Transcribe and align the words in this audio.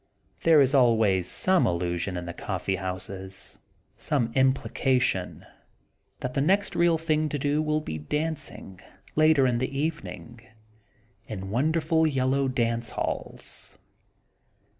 There 0.39 0.61
is 0.61 0.73
always 0.73 1.29
some 1.29 1.67
allusion 1.67 2.17
in 2.17 2.25
the 2.25 2.33
coffee 2.33 2.77
houses, 2.77 3.59
some 3.97 4.31
implication, 4.33 5.45
that 6.21 6.33
the 6.33 6.41
next 6.41 6.75
real 6.75 6.97
thing 6.97 7.29
to 7.29 7.37
do 7.37 7.61
will 7.61 7.81
be 7.81 7.99
dancing, 7.99 8.79
later 9.15 9.45
in 9.45 9.59
the 9.59 9.77
eve 9.79 10.03
ning, 10.03 10.41
in 11.27 11.51
wonderful 11.51 12.07
Yellow 12.07 12.47
Dance 12.47 12.89
Halls. 12.89 13.77